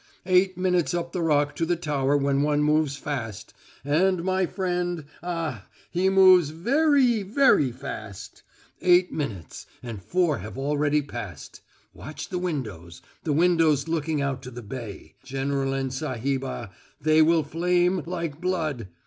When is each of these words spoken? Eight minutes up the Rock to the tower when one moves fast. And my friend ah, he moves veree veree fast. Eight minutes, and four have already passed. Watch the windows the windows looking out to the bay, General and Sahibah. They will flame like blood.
Eight 0.25 0.57
minutes 0.57 0.95
up 0.95 1.11
the 1.11 1.21
Rock 1.21 1.55
to 1.57 1.63
the 1.63 1.75
tower 1.75 2.17
when 2.17 2.41
one 2.41 2.63
moves 2.63 2.97
fast. 2.97 3.53
And 3.85 4.23
my 4.23 4.47
friend 4.47 5.05
ah, 5.21 5.67
he 5.91 6.09
moves 6.09 6.49
veree 6.51 7.21
veree 7.23 7.71
fast. 7.71 8.41
Eight 8.81 9.11
minutes, 9.11 9.67
and 9.83 10.01
four 10.01 10.39
have 10.39 10.57
already 10.57 11.03
passed. 11.03 11.61
Watch 11.93 12.29
the 12.29 12.39
windows 12.39 13.03
the 13.23 13.33
windows 13.33 13.87
looking 13.87 14.23
out 14.23 14.41
to 14.41 14.49
the 14.49 14.63
bay, 14.63 15.13
General 15.23 15.71
and 15.73 15.91
Sahibah. 15.93 16.71
They 16.99 17.21
will 17.21 17.43
flame 17.43 18.01
like 18.07 18.41
blood. 18.41 18.87